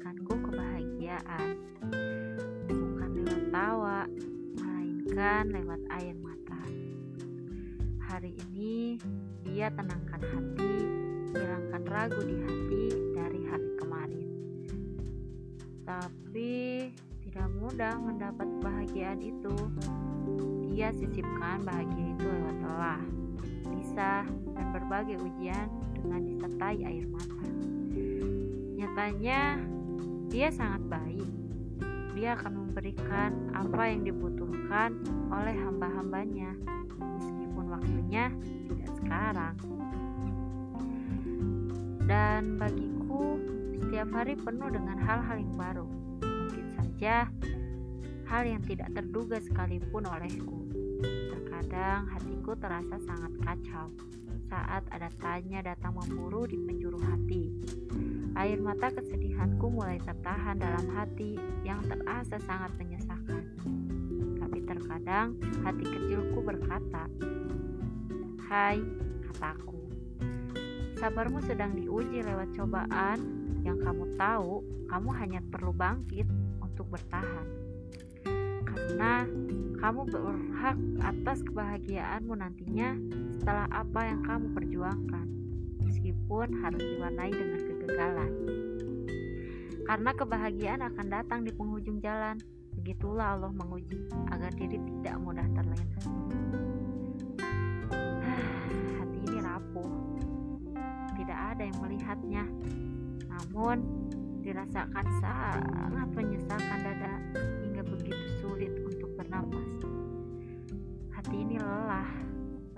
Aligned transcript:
memberikanku 0.00 0.32
kebahagiaan. 0.48 1.48
Bukan 2.72 3.10
lewat 3.20 3.44
tawa 3.52 3.98
melainkan 4.56 5.44
lewat 5.52 5.80
air 6.00 6.16
mata. 6.16 6.62
Hari 8.08 8.32
ini 8.48 8.96
dia 9.44 9.68
tenangkan 9.68 10.24
hati 10.24 10.76
hilangkan 11.36 11.84
ragu 11.84 12.20
di 12.24 12.36
hati 12.40 12.84
dari 13.12 13.40
hari 13.44 13.70
kemarin. 13.76 14.28
Tapi 15.84 16.52
tidak 17.28 17.48
mudah 17.60 17.94
mendapat 18.00 18.48
kebahagiaan 18.56 19.20
itu. 19.20 19.56
Dia 20.72 20.96
sisipkan 20.96 21.60
bahagia 21.60 22.16
itu 22.16 22.24
lewat 22.24 22.56
telah 22.64 23.00
bisa 23.68 24.24
dan 24.56 24.66
berbagai 24.72 25.20
ujian 25.20 25.68
dengan 25.92 26.24
disertai 26.24 26.88
air 26.88 27.04
mata. 27.04 27.44
Nyatanya, 28.80 29.60
dia 30.30 30.48
sangat 30.54 30.86
baik. 30.86 31.26
Dia 32.14 32.38
akan 32.38 32.52
memberikan 32.54 33.50
apa 33.50 33.90
yang 33.90 34.06
dibutuhkan 34.06 34.94
oleh 35.34 35.54
hamba-hambanya, 35.58 36.54
meskipun 37.18 37.66
waktunya 37.66 38.30
tidak 38.70 38.90
sekarang. 39.02 39.54
Dan 42.06 42.58
bagiku, 42.58 43.38
setiap 43.82 44.08
hari 44.14 44.34
penuh 44.38 44.70
dengan 44.70 44.98
hal-hal 45.02 45.36
yang 45.42 45.54
baru. 45.58 45.86
Mungkin 46.22 46.66
saja 46.78 47.26
hal 48.30 48.42
yang 48.46 48.62
tidak 48.62 48.94
terduga 48.94 49.42
sekalipun 49.42 50.06
olehku. 50.06 50.70
Terkadang 51.02 52.06
hatiku 52.06 52.54
terasa 52.54 53.02
sangat 53.02 53.34
kacau 53.42 53.90
saat 54.50 54.82
ada 54.90 55.06
tanya 55.22 55.62
datang 55.62 55.94
memburu 55.94 56.42
di 56.42 56.58
penjuru 56.58 56.98
hati. 56.98 57.54
Air 58.34 58.58
mata 58.58 58.90
kesedihanku 59.40 59.72
mulai 59.72 59.96
tertahan 60.04 60.60
dalam 60.60 60.84
hati 60.92 61.40
yang 61.64 61.80
terasa 61.88 62.36
sangat 62.44 62.76
menyesakan. 62.76 63.48
Tapi 64.36 64.58
terkadang 64.68 65.32
hati 65.64 65.84
kecilku 65.88 66.44
berkata, 66.44 67.08
Hai, 68.44 68.84
kataku, 69.24 69.80
sabarmu 71.00 71.40
sedang 71.40 71.72
diuji 71.72 72.20
lewat 72.20 72.52
cobaan 72.52 73.16
yang 73.64 73.80
kamu 73.80 74.12
tahu 74.20 74.60
kamu 74.92 75.08
hanya 75.16 75.40
perlu 75.48 75.72
bangkit 75.72 76.28
untuk 76.60 76.92
bertahan. 76.92 77.48
Karena 78.68 79.24
kamu 79.80 80.04
berhak 80.04 80.76
atas 81.00 81.40
kebahagiaanmu 81.48 82.36
nantinya 82.36 82.92
setelah 83.40 83.64
apa 83.72 84.04
yang 84.04 84.20
kamu 84.20 84.52
perjuangkan, 84.52 85.26
meskipun 85.80 86.60
harus 86.60 86.84
diwarnai 86.84 87.32
dengan 87.32 87.60
kegagalan. 87.64 88.32
Karena 89.90 90.14
kebahagiaan 90.14 90.86
akan 90.86 91.06
datang 91.10 91.42
di 91.42 91.50
penghujung 91.50 91.98
jalan, 91.98 92.38
begitulah 92.78 93.34
Allah 93.34 93.50
menguji 93.50 93.98
agar 94.30 94.54
diri 94.54 94.78
tidak 94.78 95.18
mudah 95.18 95.42
terlena. 95.50 95.98
Hati 99.02 99.18
ini 99.18 99.38
rapuh, 99.42 99.90
tidak 101.18 101.38
ada 101.42 101.62
yang 101.66 101.78
melihatnya, 101.82 102.46
namun 103.34 103.82
dirasakan 104.46 105.06
sangat 105.18 106.08
menyesalkan 106.14 106.78
dada 106.86 107.14
hingga 107.66 107.82
begitu 107.82 108.26
sulit 108.38 108.70
untuk 108.86 109.10
bernafas. 109.18 109.74
Hati 111.18 111.34
ini 111.34 111.58
lelah, 111.58 112.06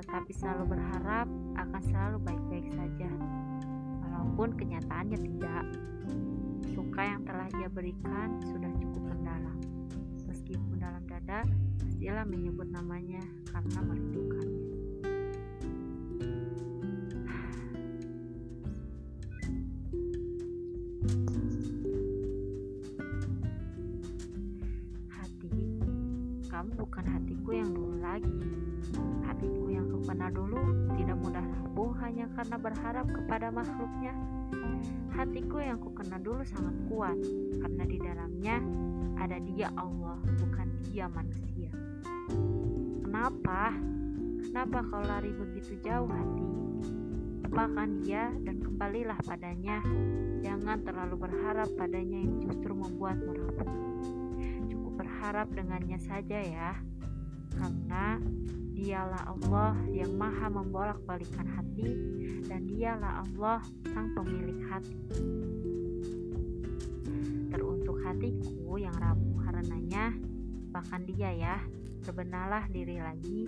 tetapi 0.00 0.32
selalu 0.32 0.81
berharap 0.81 1.28
akan 1.60 1.82
selalu 1.92 2.25
baik-baik 2.25 2.72
saja, 2.72 3.12
walaupun 4.00 4.56
kenyataannya 4.56 5.20
tidak. 5.20 5.69
Berikan 7.72 8.37
sudah 8.44 8.69
cukup 8.77 9.03
mendalam. 9.16 9.56
Meskipun 10.28 10.77
dalam 10.77 11.03
dada, 11.09 11.41
pastilah 11.81 12.28
menyebut 12.28 12.69
namanya 12.69 13.21
karena 13.49 13.81
merindukannya. 13.81 14.61
Kamu 26.52 26.84
bukan 26.84 27.04
hatiku 27.08 27.50
yang 27.56 27.72
dulu 27.72 27.96
lagi. 28.04 28.28
Hatiku 29.24 29.72
yang 29.72 29.88
kenal 30.04 30.28
dulu 30.28 30.60
tidak 31.00 31.16
mudah 31.24 31.40
rapuh 31.40 31.90
hanya 32.04 32.28
karena 32.36 32.56
berharap 32.60 33.06
kepada 33.08 33.48
makhluknya. 33.48 34.12
Hatiku 35.16 35.64
yang 35.64 35.80
ku 35.80 35.88
kenal 35.96 36.20
dulu 36.20 36.44
sangat 36.44 36.76
kuat 36.92 37.16
karena 37.56 37.84
di 37.88 37.96
dalamnya 37.96 38.56
ada 39.16 39.41
dia 39.41 39.72
Allah, 39.80 40.20
bukan 40.20 40.68
dia 40.92 41.08
manusia. 41.08 41.72
Kenapa? 43.00 43.72
Kenapa 44.44 44.78
kau 44.92 45.00
lari 45.00 45.32
begitu 45.32 45.80
jauh 45.80 46.10
hati? 46.12 46.46
Lupakan 47.48 47.91
dia 48.04 48.28
dan 48.44 48.60
kembalilah 48.60 49.16
padanya. 49.24 49.80
Jangan 50.44 50.84
terlalu 50.84 51.16
berharap 51.16 51.72
padanya 51.80 52.20
yang 52.20 52.44
justru 52.44 52.76
membuatmu 52.76 53.32
rapuh. 53.41 54.22
Berharap 55.22 55.55
dengannya 55.55 56.03
saja 56.03 56.34
ya. 56.43 56.75
Karena 57.55 58.19
dialah 58.75 59.22
Allah 59.31 59.78
yang 59.94 60.19
maha 60.19 60.50
membolak-balikan 60.50 61.47
hati 61.47 61.94
dan 62.50 62.66
dialah 62.66 63.22
Allah 63.22 63.62
sang 63.94 64.10
pemilik 64.19 64.59
hati. 64.66 64.99
Teruntuk 67.55 68.03
hatiku 68.03 68.83
yang 68.83 68.99
rapuh 68.99 69.47
karenanya, 69.47 70.10
bahkan 70.75 71.06
dia 71.06 71.31
ya, 71.31 71.56
berbenahlah 72.03 72.66
diri 72.75 72.99
lagi, 72.99 73.47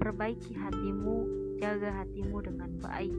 perbaiki 0.00 0.56
hatimu, 0.56 1.28
jaga 1.60 2.00
hatimu 2.00 2.40
dengan 2.40 2.80
baik. 2.80 3.12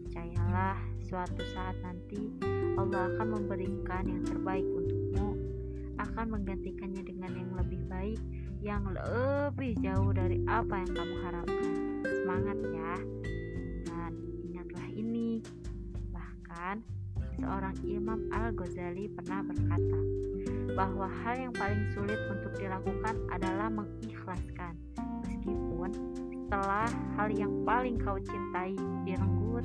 Percayalah, 0.00 0.80
suatu 1.04 1.44
saat 1.52 1.76
nanti 1.84 2.32
Allah 2.80 3.12
akan 3.12 3.36
memberikan 3.36 4.08
yang 4.08 4.24
terbaik 4.24 4.64
untukmu, 4.64 5.05
akan 6.26 6.42
menggantikannya 6.42 7.06
dengan 7.06 7.30
yang 7.38 7.52
lebih 7.54 7.82
baik, 7.86 8.18
yang 8.58 8.82
lebih 8.82 9.78
jauh 9.78 10.10
dari 10.10 10.42
apa 10.50 10.82
yang 10.82 10.90
kamu 10.90 11.14
harapkan. 11.22 11.72
Semangat 12.02 12.58
ya, 12.66 12.94
dan 13.86 14.10
ingatlah 14.42 14.88
ini. 14.90 15.38
Bahkan, 16.10 16.82
seorang 17.38 17.78
Imam 17.86 18.26
Al-Ghazali 18.34 19.06
pernah 19.14 19.46
berkata 19.46 20.00
bahwa 20.74 21.06
hal 21.06 21.46
yang 21.46 21.54
paling 21.54 21.94
sulit 21.94 22.18
untuk 22.26 22.58
dilakukan 22.58 23.14
adalah 23.30 23.70
mengikhlaskan, 23.70 24.74
meskipun 25.30 25.94
setelah 26.26 26.90
hal 27.14 27.30
yang 27.30 27.54
paling 27.62 28.02
kau 28.02 28.18
cintai 28.18 28.74
direnggut, 29.06 29.62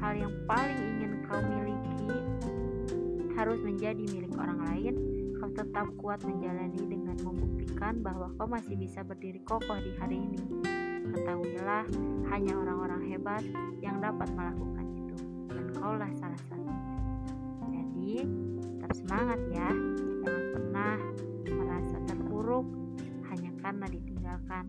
hal 0.00 0.16
yang 0.16 0.32
paling 0.48 0.80
ingin 0.88 1.20
kau 1.28 1.36
miliki 1.44 2.16
harus 3.36 3.60
menjadi 3.60 4.02
milik 4.08 4.32
orang 4.40 4.64
lain, 4.72 5.17
kau 5.48 5.64
tetap 5.64 5.88
kuat 5.96 6.20
menjalani 6.28 6.76
dengan 6.92 7.16
membuktikan 7.24 8.04
bahwa 8.04 8.28
kau 8.36 8.44
masih 8.44 8.76
bisa 8.76 9.00
berdiri 9.00 9.40
kokoh 9.48 9.80
di 9.80 9.96
hari 9.96 10.20
ini. 10.20 10.44
Ketahuilah, 11.08 11.88
hanya 12.28 12.52
orang-orang 12.52 13.08
hebat 13.08 13.40
yang 13.80 13.96
dapat 13.96 14.28
melakukan 14.36 14.84
itu, 14.92 15.16
dan 15.48 15.72
kaulah 15.72 16.12
salah 16.20 16.36
satunya. 16.52 16.76
Jadi, 17.64 18.28
tetap 18.60 18.92
semangat 18.92 19.40
ya, 19.48 19.72
jangan 20.20 20.44
pernah 20.52 20.96
merasa 21.48 21.96
terpuruk 22.04 22.68
hanya 23.32 23.50
karena 23.64 23.86
ditinggalkan 23.88 24.68